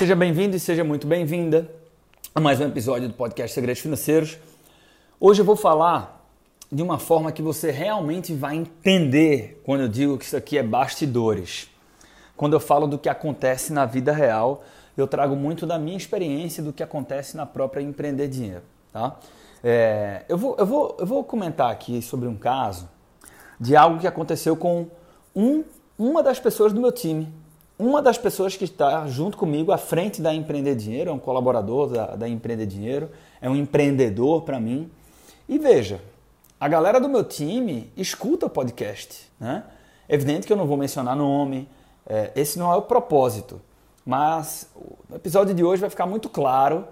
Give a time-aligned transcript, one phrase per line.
[0.00, 1.70] Seja bem-vindo e seja muito bem-vinda
[2.34, 4.38] a mais um episódio do podcast Segredos Financeiros.
[5.20, 6.26] Hoje eu vou falar
[6.72, 10.62] de uma forma que você realmente vai entender quando eu digo que isso aqui é
[10.62, 11.68] bastidores.
[12.34, 14.64] Quando eu falo do que acontece na vida real,
[14.96, 18.62] eu trago muito da minha experiência do que acontece na própria empreender dinheiro.
[18.90, 19.18] Tá?
[19.62, 22.88] É, eu, vou, eu, vou, eu vou comentar aqui sobre um caso
[23.60, 24.86] de algo que aconteceu com
[25.36, 25.62] um,
[25.98, 27.30] uma das pessoas do meu time.
[27.80, 31.88] Uma das pessoas que está junto comigo à frente da Empreender Dinheiro, é um colaborador
[31.88, 33.08] da, da Empreender Dinheiro,
[33.40, 34.90] é um empreendedor para mim.
[35.48, 35.98] E veja,
[36.60, 39.32] a galera do meu time escuta o podcast.
[39.40, 39.64] Né?
[40.06, 41.66] É evidente que eu não vou mencionar nome,
[42.06, 43.58] é, esse não é o propósito.
[44.04, 44.68] Mas
[45.10, 46.84] o episódio de hoje vai ficar muito claro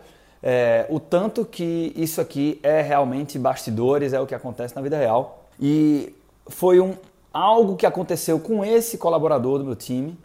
[0.43, 4.97] é, o tanto que isso aqui é realmente bastidores, é o que acontece na vida
[4.97, 5.45] real.
[5.61, 6.15] E
[6.47, 6.95] foi um,
[7.31, 10.17] algo que aconteceu com esse colaborador do meu time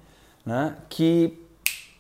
[0.46, 1.40] né, que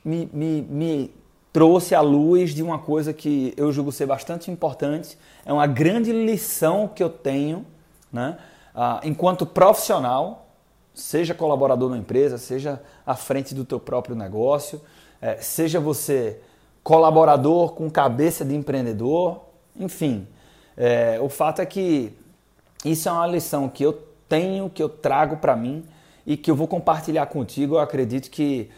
[0.03, 1.15] me, me, me
[1.51, 5.17] trouxe à luz de uma coisa que eu julgo ser bastante importante.
[5.45, 7.65] É uma grande lição que eu tenho
[8.11, 8.37] né,
[8.75, 10.47] ah, enquanto profissional,
[10.93, 14.81] seja colaborador na empresa, seja à frente do teu próprio negócio,
[15.21, 16.39] é, seja você
[16.83, 19.41] colaborador com cabeça de empreendedor,
[19.75, 20.27] enfim.
[20.75, 22.13] É, o fato é que
[22.83, 23.93] isso é uma lição que eu
[24.27, 25.83] tenho, que eu trago para mim
[26.25, 27.75] e que eu vou compartilhar contigo.
[27.75, 28.69] Eu acredito que,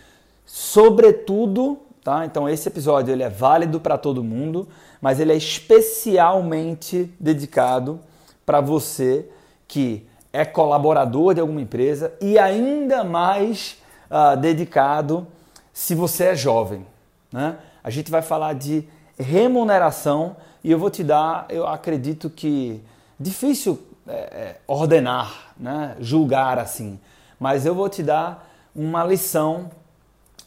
[0.45, 2.25] sobretudo, tá?
[2.25, 4.67] Então esse episódio ele é válido para todo mundo,
[5.02, 7.99] mas ele é especialmente dedicado
[8.45, 9.27] para você
[9.67, 13.77] que é colaborador de alguma empresa e ainda mais
[14.09, 15.25] uh, dedicado
[15.73, 16.85] se você é jovem.
[17.31, 17.57] Né?
[17.83, 18.87] A gente vai falar de
[19.17, 22.81] remuneração e eu vou te dar, eu acredito que
[23.19, 25.95] difícil é, ordenar, né?
[25.99, 26.99] julgar assim,
[27.45, 29.69] mas eu vou te dar uma lição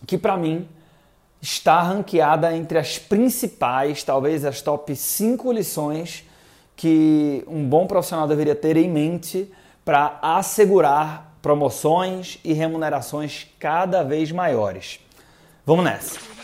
[0.04, 0.68] que para mim
[1.40, 6.24] está ranqueada entre as principais, talvez as top 5 lições
[6.74, 9.48] que um bom profissional deveria ter em mente
[9.84, 14.98] para assegurar promoções e remunerações cada vez maiores.
[15.64, 16.37] Vamos nessa!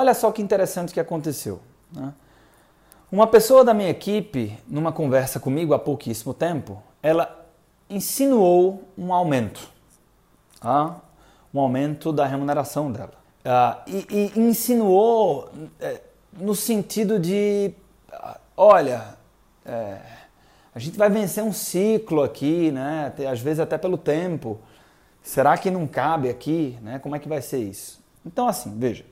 [0.00, 1.60] Olha só que interessante que aconteceu.
[1.92, 2.14] Né?
[3.12, 7.46] Uma pessoa da minha equipe, numa conversa comigo há pouquíssimo tempo, ela
[7.90, 9.60] insinuou um aumento.
[10.58, 10.96] Tá?
[11.52, 13.12] Um aumento da remuneração dela.
[13.44, 16.00] Uh, e, e, insinuou é,
[16.32, 17.74] no sentido de:
[18.56, 19.18] olha,
[19.66, 19.98] é,
[20.74, 23.12] a gente vai vencer um ciclo aqui, né?
[23.30, 24.58] às vezes até pelo tempo.
[25.22, 26.78] Será que não cabe aqui?
[26.80, 26.98] Né?
[26.98, 28.00] Como é que vai ser isso?
[28.24, 29.04] Então, assim, veja.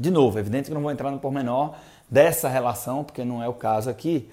[0.00, 1.74] De novo, é evidente que não vou entrar no pormenor
[2.08, 4.30] dessa relação, porque não é o caso aqui,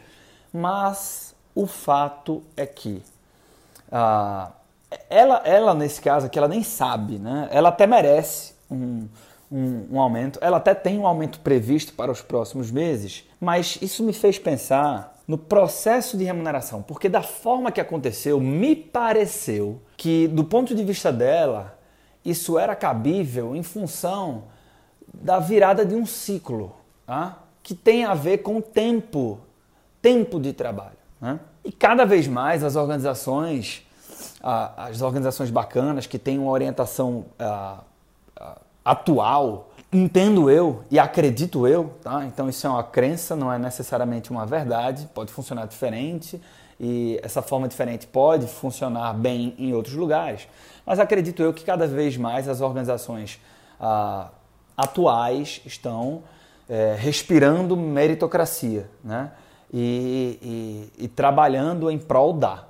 [0.53, 3.03] mas o fato é que
[3.91, 4.49] ah,
[5.09, 7.49] ela, ela, nesse caso aqui, ela nem sabe, né?
[7.51, 9.09] ela até merece um,
[9.51, 14.05] um, um, aumento, ela até tem um aumento previsto para os próximos meses, mas isso
[14.05, 20.29] me fez pensar no processo de remuneração, porque da forma que aconteceu, me pareceu que,
[20.29, 21.77] do ponto de vista dela,
[22.23, 24.45] isso era cabível em função
[25.21, 27.37] da virada de um ciclo, tá?
[27.63, 29.39] que tem a ver com tempo,
[30.01, 30.97] tempo de trabalho.
[31.19, 31.39] Né?
[31.63, 33.85] E cada vez mais as organizações,
[34.41, 37.25] as organizações bacanas que têm uma orientação
[38.85, 42.25] atual, entendo eu e acredito eu, tá?
[42.25, 46.41] então isso é uma crença, não é necessariamente uma verdade, pode funcionar diferente
[46.79, 50.47] e essa forma diferente pode funcionar bem em outros lugares,
[50.85, 53.41] mas acredito eu que cada vez mais as organizações
[53.79, 54.29] ah,
[54.77, 56.23] atuais estão
[56.69, 59.31] é, respirando meritocracia né?
[59.73, 62.65] E, e, e, trabalhando em prol da.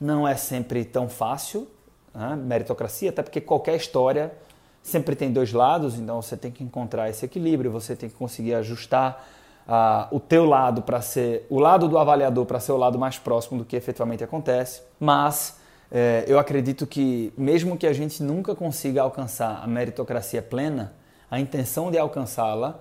[0.00, 1.66] Não é sempre tão fácil,
[2.14, 2.36] né?
[2.36, 4.32] meritocracia, até porque qualquer história
[4.80, 8.54] sempre tem dois lados, então você tem que encontrar esse equilíbrio, você tem que conseguir
[8.54, 9.26] ajustar
[9.66, 13.18] uh, o teu lado para ser o lado do avaliador para ser o lado mais
[13.18, 14.82] próximo do que efetivamente acontece.
[15.00, 15.58] Mas
[15.90, 20.92] é, eu acredito que mesmo que a gente nunca consiga alcançar a meritocracia plena,
[21.30, 22.78] a intenção de alcançá-la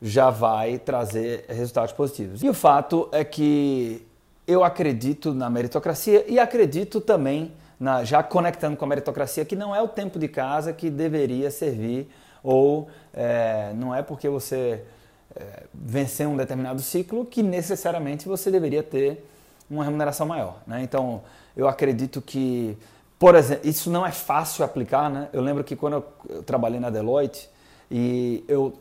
[0.00, 2.42] já vai trazer resultados positivos.
[2.42, 4.06] E o fato é que
[4.46, 9.74] eu acredito na meritocracia e acredito também, na, já conectando com a meritocracia, que não
[9.74, 12.10] é o tempo de casa que deveria servir
[12.42, 14.82] ou é, não é porque você
[15.36, 19.24] é, um determinado ciclo que necessariamente você deveria ter
[19.70, 20.56] uma remuneração maior.
[20.66, 20.82] Né?
[20.82, 21.22] Então,
[21.56, 22.76] eu acredito que,
[23.18, 25.08] por exemplo, isso não é fácil aplicar.
[25.08, 25.28] Né?
[25.32, 27.48] Eu lembro que quando eu trabalhei na Deloitte,
[27.90, 28.74] e eu,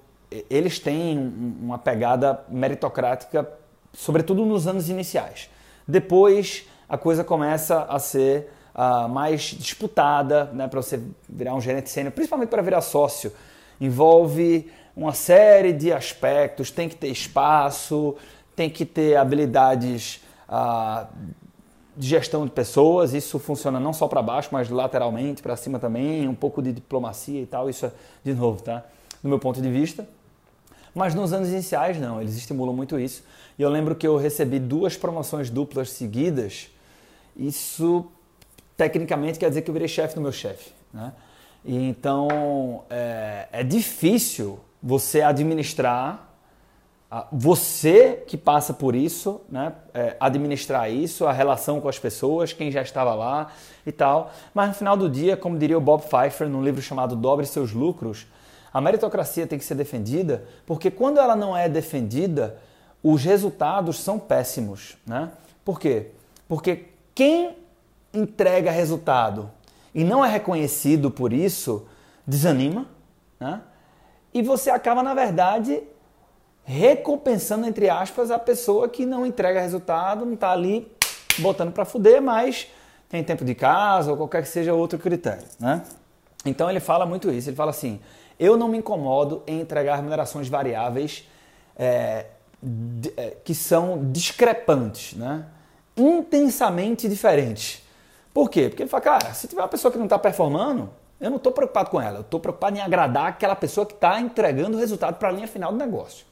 [0.49, 1.17] eles têm
[1.61, 3.47] uma pegada meritocrática
[3.93, 5.49] sobretudo nos anos iniciais.
[5.87, 11.89] Depois a coisa começa a ser uh, mais disputada, né, para você virar um gerente
[11.89, 13.31] sênior, principalmente para virar sócio.
[13.79, 18.15] Envolve uma série de aspectos, tem que ter espaço,
[18.55, 21.07] tem que ter habilidades uh,
[21.95, 26.27] de gestão de pessoas, isso funciona não só para baixo, mas lateralmente, para cima também,
[26.27, 27.91] um pouco de diplomacia e tal, isso é,
[28.23, 28.83] de novo, tá?
[29.21, 30.07] Do meu ponto de vista.
[30.93, 33.23] Mas nos anos iniciais, não, eles estimulam muito isso.
[33.57, 36.69] E eu lembro que eu recebi duas promoções duplas seguidas.
[37.35, 38.05] Isso,
[38.75, 41.13] tecnicamente, quer dizer que eu virei chefe do meu chefe, né?
[41.63, 46.29] E então, é, é difícil você administrar
[47.31, 52.71] você que passa por isso, né, é, administrar isso, a relação com as pessoas, quem
[52.71, 53.51] já estava lá
[53.83, 54.31] e tal.
[54.53, 57.73] Mas no final do dia, como diria o Bob Pfeiffer num livro chamado Dobre Seus
[57.73, 58.27] Lucros,
[58.73, 62.57] a meritocracia tem que ser defendida, porque quando ela não é defendida,
[63.03, 64.97] os resultados são péssimos.
[65.05, 65.31] Né?
[65.65, 66.11] Por quê?
[66.47, 66.85] Porque
[67.15, 67.57] quem
[68.13, 69.49] entrega resultado
[69.93, 71.87] e não é reconhecido por isso,
[72.25, 72.85] desanima,
[73.39, 73.61] né?
[74.33, 75.81] e você acaba, na verdade,
[76.63, 80.91] recompensando, entre aspas, a pessoa que não entrega resultado, não está ali
[81.39, 82.67] botando para fuder, mas
[83.09, 85.45] tem tempo de casa ou qualquer que seja outro critério.
[85.59, 85.81] Né?
[86.45, 87.99] Então ele fala muito isso, ele fala assim,
[88.39, 91.27] eu não me incomodo em entregar remunerações variáveis
[91.75, 92.27] é,
[92.61, 95.45] de, é, que são discrepantes, né?
[95.97, 97.83] intensamente diferentes.
[98.33, 98.69] Por quê?
[98.69, 100.89] Porque ele fala, cara, se tiver uma pessoa que não está performando,
[101.19, 104.21] eu não estou preocupado com ela, eu estou preocupado em agradar aquela pessoa que está
[104.21, 106.25] entregando o resultado para a linha final do negócio.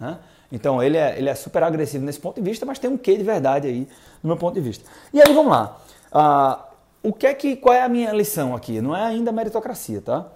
[0.00, 0.18] Né?
[0.50, 3.16] Então ele é, ele é super agressivo nesse ponto de vista, mas tem um quê
[3.16, 3.88] de verdade aí
[4.22, 4.88] no meu ponto de vista.
[5.12, 5.78] E aí vamos lá.
[6.12, 8.80] Uh, o que é que, qual é a minha lição aqui?
[8.80, 10.26] Não é ainda meritocracia, tá?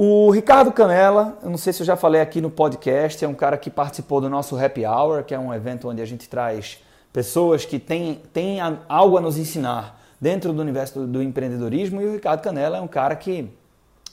[0.00, 3.34] O Ricardo Canela, eu não sei se eu já falei aqui no podcast, é um
[3.34, 6.78] cara que participou do nosso Happy Hour, que é um evento onde a gente traz
[7.12, 8.58] pessoas que têm, têm
[8.88, 12.00] algo a nos ensinar dentro do universo do, do empreendedorismo.
[12.00, 13.50] E o Ricardo Canela é um cara que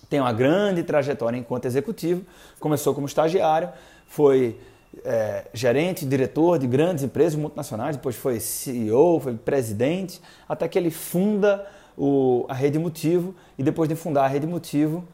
[0.10, 2.24] tem uma grande trajetória enquanto executivo,
[2.60, 3.70] começou como estagiário,
[4.08, 4.58] foi
[5.04, 10.90] é, gerente, diretor de grandes empresas multinacionais, depois foi CEO, foi presidente, até que ele
[10.90, 11.64] funda
[11.96, 15.06] o, a Rede Motivo e depois de fundar a Rede Motivo,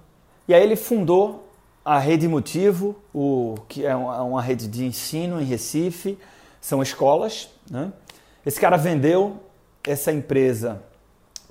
[0.51, 1.47] e aí ele fundou
[1.83, 6.17] a Rede Motivo, o, que é uma, uma rede de ensino em Recife,
[6.59, 7.47] são escolas.
[7.69, 7.93] Né?
[8.45, 9.37] Esse cara vendeu
[9.81, 10.81] essa empresa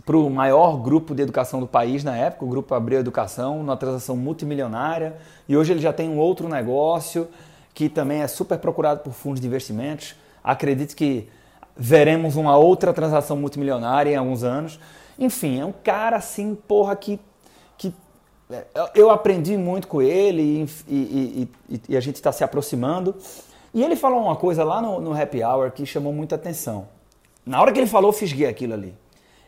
[0.05, 3.75] para o maior grupo de educação do país na época, o Grupo Abreu Educação, numa
[3.75, 5.17] transação multimilionária.
[5.49, 7.27] E hoje ele já tem um outro negócio
[7.73, 10.15] que também é super procurado por fundos de investimentos.
[10.45, 11.27] Acredito que
[11.75, 14.79] veremos uma outra transação multimilionária em alguns anos.
[15.19, 17.19] Enfim, é um cara assim, porra, que, é,
[18.95, 23.15] eu aprendi muito com ele e, e, e, e a gente está se aproximando.
[23.73, 26.89] E ele falou uma coisa lá no, no Happy Hour que chamou muita atenção.
[27.47, 28.95] Na hora que ele falou, eu fisguei aquilo ali.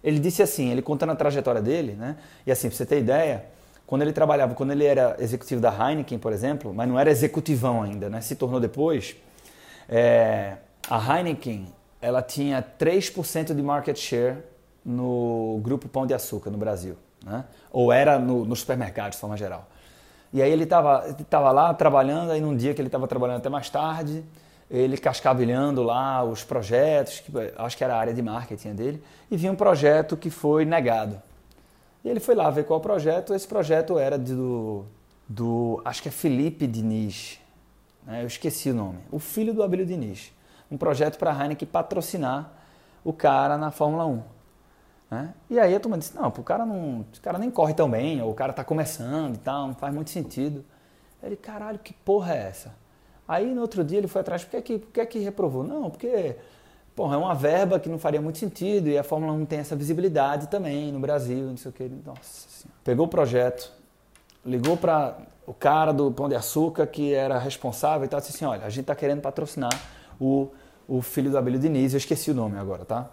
[0.02, 2.16] Ele disse assim, ele contando a trajetória dele, né?
[2.46, 3.44] E assim, pra você ter ideia,
[3.86, 7.82] quando ele trabalhava, quando ele era executivo da Heineken, por exemplo, mas não era executivão
[7.82, 8.20] ainda, né?
[8.20, 9.16] Se tornou depois,
[9.88, 10.56] é,
[10.88, 11.66] a Heineken,
[12.00, 14.38] ela tinha 3% de market share
[14.84, 17.44] no grupo Pão de Açúcar no Brasil, né?
[17.70, 19.68] Ou era no, no supermercado, de forma geral.
[20.32, 23.48] E aí ele estava tava lá trabalhando, aí num dia que ele estava trabalhando até
[23.48, 24.24] mais tarde,
[24.70, 29.36] ele cascavilhando lá os projetos, que, acho que era a área de marketing dele, e
[29.36, 31.20] vinha um projeto que foi negado.
[32.02, 34.86] E ele foi lá ver qual projeto, esse projeto era do,
[35.28, 37.38] do acho que é Felipe Diniz,
[38.06, 38.22] né?
[38.22, 40.32] eu esqueci o nome, o filho do Abílio Diniz.
[40.70, 42.50] Um projeto para a Heineken patrocinar
[43.04, 44.22] o cara na Fórmula 1.
[45.12, 45.34] Né?
[45.50, 48.22] E aí a turma disse, não, o cara não, o cara nem corre tão bem,
[48.22, 50.64] ou o cara está começando e tal, não faz muito sentido.
[51.22, 52.74] Ele, caralho, que porra é essa?
[53.28, 55.64] Aí no outro dia ele foi atrás, por que, que, por que, que reprovou?
[55.64, 56.36] Não, porque
[56.96, 59.76] porra, é uma verba que não faria muito sentido e a Fórmula 1 tem essa
[59.76, 61.90] visibilidade também no Brasil, não sei o que.
[62.06, 62.78] Nossa senhora.
[62.82, 63.70] Pegou o projeto,
[64.46, 68.46] ligou para o cara do Pão de Açúcar que era responsável e tal, disse assim,
[68.46, 69.78] olha, a gente está querendo patrocinar
[70.18, 70.48] o,
[70.88, 73.10] o filho do Abelio Diniz, eu esqueci o nome agora, tá?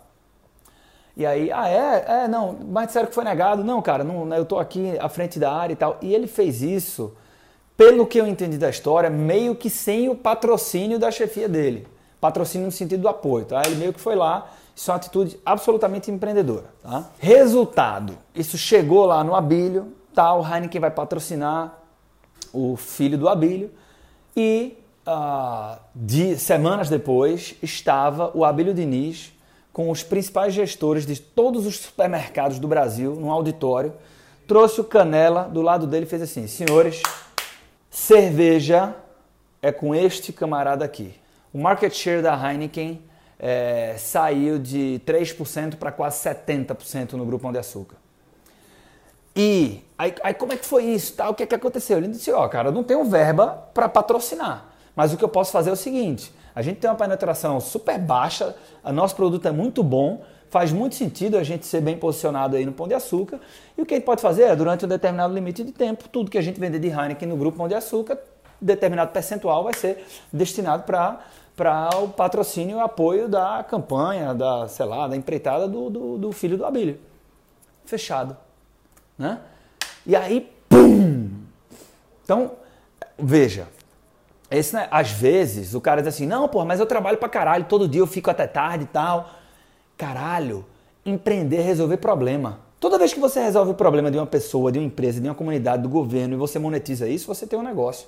[1.19, 2.05] E aí, ah, é?
[2.23, 3.61] É, não, mas disseram que foi negado.
[3.61, 5.97] Não, cara, não, eu estou aqui à frente da área e tal.
[6.01, 7.13] E ele fez isso
[7.75, 11.85] pelo que eu entendi da história, meio que sem o patrocínio da chefia dele.
[12.21, 13.61] Patrocínio no sentido do apoio, tá?
[13.65, 17.09] Ele meio que foi lá, isso é uma atitude absolutamente empreendedora, tá?
[17.19, 20.33] Resultado, isso chegou lá no Abílio, tá?
[20.33, 21.79] O Heineken vai patrocinar
[22.53, 23.69] o filho do Abílio
[24.38, 29.33] e uh, de semanas depois estava o Abílio Diniz
[29.71, 33.93] com os principais gestores de todos os supermercados do Brasil num auditório,
[34.47, 37.01] trouxe o Canela do lado dele e fez assim, senhores,
[37.89, 38.95] Cerveja
[39.61, 41.13] é com este camarada aqui.
[41.51, 43.01] o market share da Heineken
[43.39, 47.95] é, saiu de 3% para quase 70% no Grupo Pão de Açúcar.
[49.35, 51.13] E aí, aí, como é que foi isso?
[51.13, 51.29] Tá?
[51.29, 51.97] O que, é que aconteceu?
[51.97, 54.65] Ele disse, ó, oh, cara, eu não tenho verba para patrocinar,
[55.00, 57.98] mas o que eu posso fazer é o seguinte, a gente tem uma penetração super
[57.98, 58.53] baixa,
[58.84, 62.65] o nosso produto é muito bom, faz muito sentido a gente ser bem posicionado aí
[62.65, 63.39] no Pão de Açúcar,
[63.77, 66.29] e o que a gente pode fazer é, durante um determinado limite de tempo, tudo
[66.29, 68.20] que a gente vender de Heineken no Grupo Pão de Açúcar,
[68.60, 71.20] determinado percentual vai ser destinado para
[71.56, 76.32] para o patrocínio e apoio da campanha, da, sei lá, da empreitada do, do, do
[76.34, 77.00] filho do Abílio.
[77.86, 78.36] Fechado.
[79.18, 79.39] Né?
[80.06, 81.29] E aí, pum!
[82.22, 82.51] Então,
[83.18, 83.68] veja,
[84.51, 87.65] esse, né, às vezes o cara diz assim, não, pô, mas eu trabalho pra caralho,
[87.65, 89.29] todo dia eu fico até tarde e tal.
[89.98, 90.65] Caralho,
[91.06, 92.60] empreender é resolver problema.
[92.79, 95.36] Toda vez que você resolve o problema de uma pessoa, de uma empresa, de uma
[95.36, 98.08] comunidade, do governo e você monetiza isso, você tem um negócio.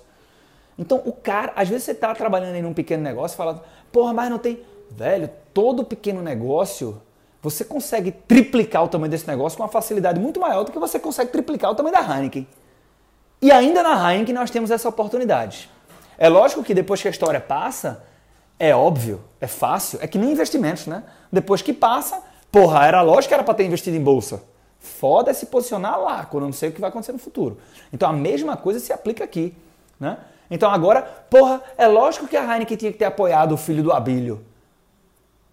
[0.79, 4.13] Então o cara, às vezes você está trabalhando em um pequeno negócio e fala, porra,
[4.13, 4.61] mas não tem.
[4.89, 7.01] Velho, todo pequeno negócio,
[7.41, 10.97] você consegue triplicar o tamanho desse negócio com uma facilidade muito maior do que você
[10.99, 12.47] consegue triplicar o tamanho da Heineken.
[13.41, 15.69] E ainda na Heineken nós temos essa oportunidade.
[16.21, 18.03] É lógico que depois que a história passa,
[18.59, 21.03] é óbvio, é fácil, é que nem investimentos, né?
[21.31, 24.43] Depois que passa, porra, era lógico que era para ter investido em bolsa.
[24.79, 27.57] Foda é se posicionar lá, quando eu não sei o que vai acontecer no futuro.
[27.91, 29.55] Então a mesma coisa se aplica aqui,
[29.99, 30.19] né?
[30.51, 33.91] Então agora, porra, é lógico que a Heineken tinha que ter apoiado o filho do
[33.91, 34.45] Abílio.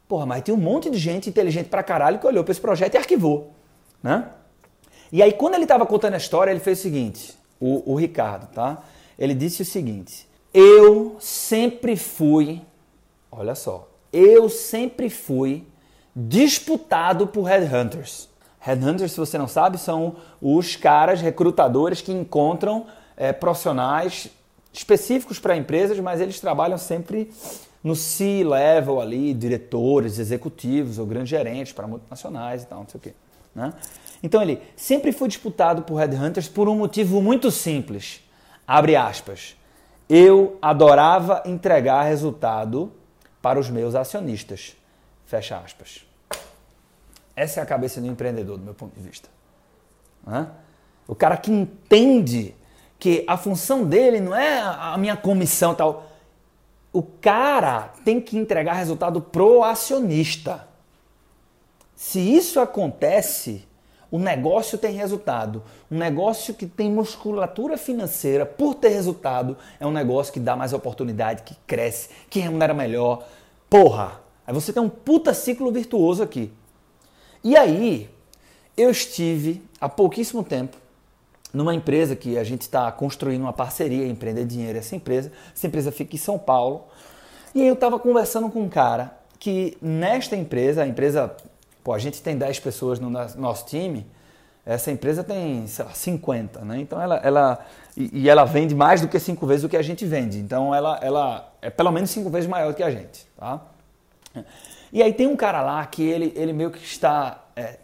[0.06, 2.92] Porra, mas tem um monte de gente inteligente pra caralho que olhou para esse projeto
[2.92, 3.54] e arquivou,
[4.02, 4.28] né?
[5.10, 8.48] E aí quando ele estava contando a história, ele fez o seguinte, o, o Ricardo,
[8.52, 8.82] tá?
[9.18, 12.62] Ele disse o seguinte, eu sempre fui,
[13.30, 15.66] olha só, eu sempre fui
[16.14, 18.28] disputado por headhunters.
[18.58, 22.86] Headhunters, se você não sabe, são os caras recrutadores que encontram
[23.16, 24.28] é, profissionais
[24.72, 27.30] específicos para empresas, mas eles trabalham sempre
[27.82, 33.02] no C-level ali, diretores, executivos ou grandes gerentes para multinacionais e tal, não sei o
[33.02, 33.12] quê.
[33.54, 33.72] Né?
[34.22, 38.20] Então ele sempre foi disputado por headhunters por um motivo muito simples.
[38.66, 39.56] Abre aspas.
[40.08, 42.92] Eu adorava entregar resultado
[43.42, 44.76] para os meus acionistas.
[45.26, 46.06] Fecha aspas.
[47.36, 49.28] Essa é a cabeça do empreendedor, do meu ponto de vista.
[51.06, 52.54] O cara que entende
[52.98, 56.10] que a função dele não é a minha comissão tal.
[56.92, 60.66] O cara tem que entregar resultado pro acionista.
[61.94, 63.66] Se isso acontece,
[64.10, 65.62] o negócio tem resultado.
[65.90, 70.72] Um negócio que tem musculatura financeira por ter resultado é um negócio que dá mais
[70.72, 73.26] oportunidade, que cresce, que remunera melhor.
[73.68, 74.20] Porra!
[74.46, 76.50] Aí você tem um puta ciclo virtuoso aqui.
[77.44, 78.08] E aí,
[78.76, 80.76] eu estive há pouquíssimo tempo
[81.52, 85.32] numa empresa que a gente está construindo uma parceria, empreender dinheiro essa empresa.
[85.54, 86.84] Essa empresa fica em São Paulo.
[87.54, 91.34] E aí eu estava conversando com um cara que nesta empresa, a empresa,
[91.88, 94.06] pô, a gente tem 10 pessoas no nosso time,
[94.66, 96.80] essa empresa tem, sei lá, 50, né?
[96.80, 97.66] Então ela, ela
[97.96, 100.36] e, e ela vende mais do que cinco vezes o que a gente vende.
[100.36, 103.62] Então ela, ela é pelo menos cinco vezes maior do que a gente, tá?
[104.92, 107.78] E aí tem um cara lá que ele, ele meio que está, é,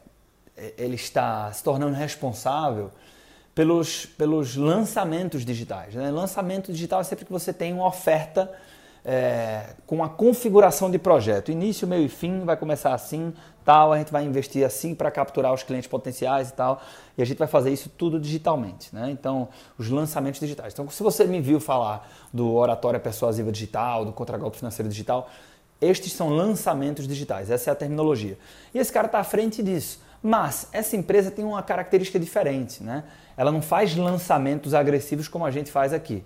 [0.76, 2.90] ele está se tornando responsável
[3.54, 5.94] pelos, pelos lançamentos digitais.
[5.94, 6.10] Né?
[6.10, 8.52] Lançamento digital é sempre que você tem uma oferta
[9.04, 11.50] é, com a configuração de projeto.
[11.50, 13.34] Início, meio e fim, vai começar assim,
[13.64, 16.80] tal, a gente vai investir assim para capturar os clientes potenciais e tal,
[17.16, 18.94] e a gente vai fazer isso tudo digitalmente.
[18.94, 19.10] Né?
[19.10, 20.72] Então, os lançamentos digitais.
[20.72, 25.28] Então, se você me viu falar do Oratória Persuasiva Digital, do Contragolpe Financeiro Digital,
[25.80, 28.38] estes são lançamentos digitais, essa é a terminologia.
[28.72, 30.00] E esse cara está à frente disso.
[30.22, 33.04] Mas essa empresa tem uma característica diferente, né?
[33.36, 36.24] Ela não faz lançamentos agressivos como a gente faz aqui.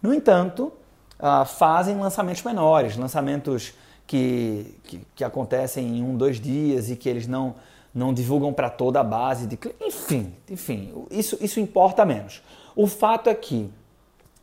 [0.00, 0.72] No entanto,
[1.18, 3.74] uh, fazem lançamentos menores, lançamentos
[4.06, 7.54] que, que, que, acontecem em um, dois dias e que eles não,
[7.94, 12.42] não divulgam para toda a base de Enfim, enfim, isso, isso importa menos.
[12.76, 13.70] O fato é que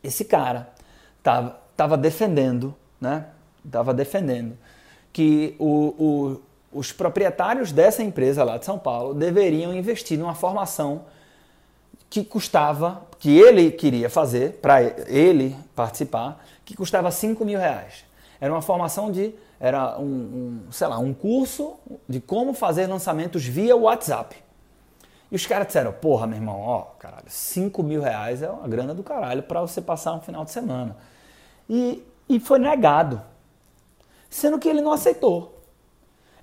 [0.02, 0.72] esse cara
[1.18, 3.26] estava defendendo, né?
[3.64, 4.56] Estava defendendo
[5.12, 6.40] que o, o
[6.72, 11.02] os proprietários dessa empresa lá de São Paulo deveriam investir numa formação
[12.12, 18.04] que custava, que ele queria fazer, para ele participar, que custava 5 mil reais.
[18.38, 21.76] Era uma formação de, era um, um, sei lá, um curso
[22.06, 24.36] de como fazer lançamentos via WhatsApp.
[25.30, 28.92] E os caras disseram, porra, meu irmão, ó, caralho, 5 mil reais é uma grana
[28.92, 30.94] do caralho para você passar um final de semana.
[31.66, 33.22] E, e foi negado.
[34.28, 35.61] Sendo que ele não aceitou.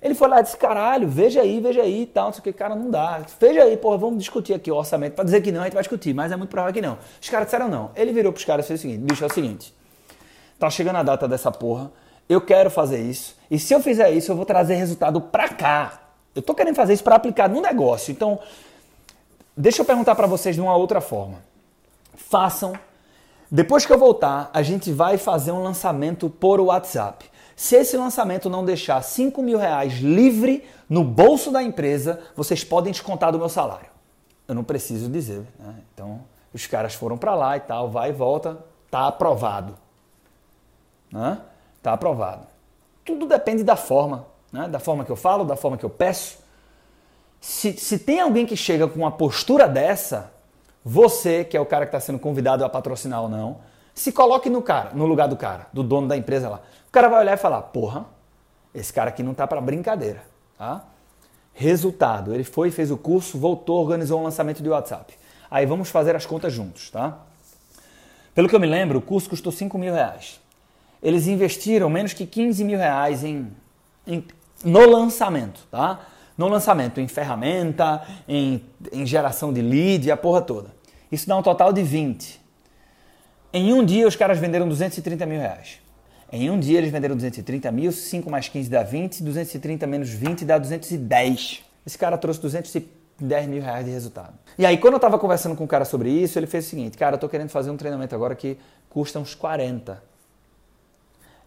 [0.02, 2.42] Ele foi lá e disse, caralho, veja aí, veja aí e tal, não sei o
[2.42, 3.20] que, cara, não dá.
[3.38, 5.14] Veja aí, porra, vamos discutir aqui o orçamento.
[5.14, 6.96] Pra dizer que não, a gente vai discutir, mas é muito provável que não.
[7.20, 7.90] Os caras disseram não.
[7.94, 9.74] Ele virou pros caras e fez o seguinte, bicho, é o seguinte,
[10.58, 11.92] tá chegando a data dessa porra,
[12.28, 13.36] eu quero fazer isso.
[13.50, 16.00] E se eu fizer isso, eu vou trazer resultado para cá.
[16.34, 18.12] Eu tô querendo fazer isso para aplicar no negócio.
[18.12, 18.38] Então,
[19.56, 21.38] deixa eu perguntar para vocês de uma outra forma.
[22.14, 22.72] Façam.
[23.50, 27.28] Depois que eu voltar, a gente vai fazer um lançamento por WhatsApp.
[27.60, 32.90] Se esse lançamento não deixar 5 mil reais livre no bolso da empresa, vocês podem
[32.90, 33.90] descontar do meu salário.
[34.48, 35.44] Eu não preciso dizer.
[35.58, 35.74] Né?
[35.92, 36.22] Então,
[36.54, 39.76] os caras foram para lá e tal, vai e volta, tá aprovado.
[41.12, 41.38] Né?
[41.82, 42.46] Tá aprovado.
[43.04, 44.66] Tudo depende da forma, né?
[44.66, 46.38] da forma que eu falo, da forma que eu peço.
[47.42, 50.32] Se, se tem alguém que chega com uma postura dessa,
[50.82, 53.58] você, que é o cara que está sendo convidado a patrocinar ou não,
[53.94, 56.60] se coloque no cara, no lugar do cara, do dono da empresa lá.
[56.90, 58.04] O cara vai olhar e falar: "Porra,
[58.74, 60.22] esse cara aqui não tá para brincadeira",
[60.58, 60.84] tá?
[61.54, 65.14] Resultado, ele foi, fez o curso, voltou, organizou um lançamento de WhatsApp.
[65.50, 67.18] Aí vamos fazer as contas juntos, tá?
[68.34, 70.40] Pelo que eu me lembro, o curso custou 5 mil reais
[71.02, 73.50] eles investiram menos que 15 mil reais em,
[74.06, 74.24] em,
[74.64, 76.00] no lançamento, tá?
[76.36, 80.70] No lançamento, em ferramenta, em, em geração de lead, a porra toda.
[81.10, 82.40] Isso dá um total de 20.
[83.52, 85.80] Em um dia, os caras venderam 230 mil reais.
[86.32, 90.44] Em um dia, eles venderam 230 mil, 5 mais 15 dá 20, 230 menos 20
[90.44, 91.64] dá 210.
[91.84, 94.34] Esse cara trouxe 210 mil reais de resultado.
[94.56, 96.96] E aí, quando eu estava conversando com o cara sobre isso, ele fez o seguinte:
[96.96, 98.56] Cara, eu estou querendo fazer um treinamento agora que
[98.88, 100.00] custa uns 40.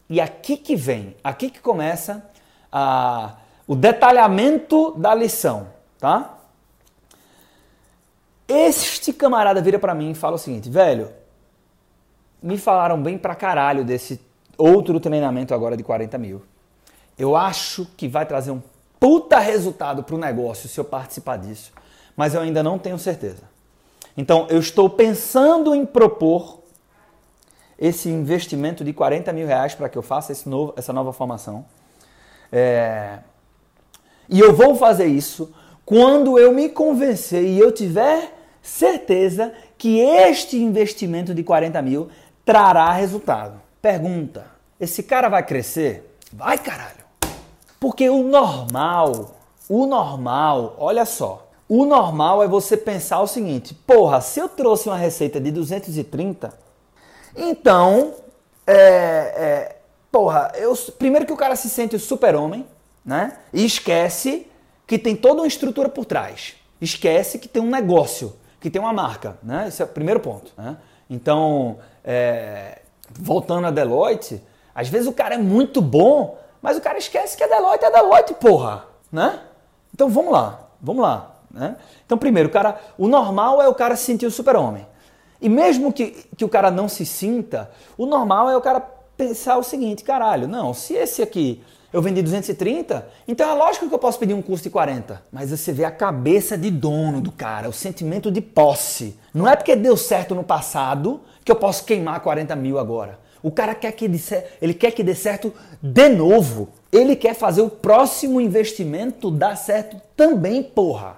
[0.10, 2.30] E aqui que vem, aqui que começa
[2.70, 6.40] a, o detalhamento da lição, tá?
[8.46, 11.10] Este camarada vira para mim e fala o seguinte, velho,
[12.42, 14.20] me falaram bem pra caralho desse
[14.57, 16.41] outro treinamento agora de 40 mil.
[17.17, 18.62] Eu acho que vai trazer um
[19.00, 21.72] puta resultado pro negócio se eu participar disso,
[22.15, 23.43] mas eu ainda não tenho certeza.
[24.15, 26.60] Então eu estou pensando em propor
[27.77, 31.65] esse investimento de 40 mil reais para que eu faça novo, essa nova formação.
[32.51, 33.19] É...
[34.30, 35.54] E eu vou fazer isso
[35.86, 42.10] quando eu me convencer e eu tiver certeza que este investimento de 40 mil
[42.45, 43.62] trará resultado.
[43.84, 44.46] Pergunta:
[44.80, 46.17] esse cara vai crescer?
[46.32, 47.04] Vai, caralho!
[47.82, 49.36] Porque o normal,
[49.67, 54.88] o normal, olha só, o normal é você pensar o seguinte: porra, se eu trouxe
[54.88, 56.58] uma receita de 230,
[57.36, 58.13] então,
[58.65, 59.76] é, é,
[60.10, 62.65] porra, eu, primeiro que o cara se sente super-homem,
[63.04, 63.38] né?
[63.52, 64.48] E esquece
[64.88, 66.56] que tem toda uma estrutura por trás.
[66.80, 69.67] Esquece que tem um negócio, que tem uma marca, né?
[69.67, 70.54] Esse é o primeiro ponto.
[70.58, 70.78] Né?
[71.10, 72.83] Então, é,
[73.19, 74.41] voltando a Deloitte,
[74.73, 77.91] às vezes o cara é muito bom, mas o cara esquece que a Deloitte é
[77.91, 79.39] Deloitte, porra, né?
[79.93, 81.32] Então vamos lá, vamos lá.
[81.52, 81.76] Né?
[82.06, 84.88] Então, primeiro, o cara, o normal é o cara se sentir o super-homem.
[85.39, 88.80] E mesmo que, que o cara não se sinta, o normal é o cara
[89.15, 91.62] pensar o seguinte, caralho, não, se esse aqui
[91.93, 95.21] eu vendi 230, então é lógico que eu posso pedir um custo de 40.
[95.32, 99.15] Mas você vê a cabeça de dono do cara, o sentimento de posse.
[99.32, 103.19] Não é porque deu certo no passado que eu posso queimar 40 mil agora.
[103.43, 104.10] O cara quer que
[104.62, 106.69] ele quer que dê certo de novo.
[106.91, 111.17] Ele quer fazer o próximo investimento dar certo também, porra.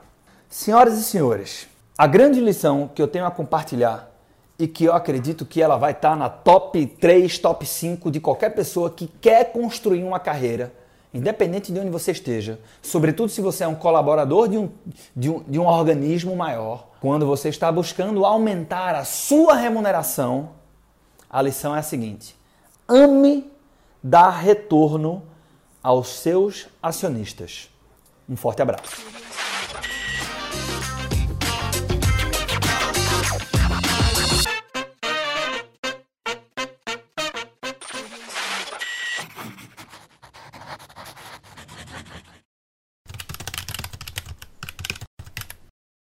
[0.49, 4.14] Senhoras e senhores, a grande lição que eu tenho a compartilhar
[4.57, 8.19] e que eu acredito que ela vai estar tá na top 3, top 5 de
[8.19, 10.73] qualquer pessoa que quer construir uma carreira,
[11.13, 14.69] independente de onde você esteja, sobretudo se você é um colaborador de um,
[15.15, 20.49] de um, de um organismo maior, quando você está buscando aumentar a sua remuneração,
[21.29, 22.35] a lição é a seguinte:
[22.87, 23.51] ame
[24.01, 25.23] dar retorno
[25.83, 27.69] aos seus acionistas.
[28.27, 29.34] Um forte abraço.